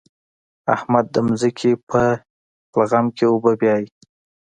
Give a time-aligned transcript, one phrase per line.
[0.75, 2.01] احمد د ځمکې په
[2.79, 3.87] لغم کې اوبه بيايي.